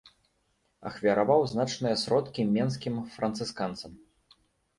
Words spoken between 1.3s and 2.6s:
значныя сродкі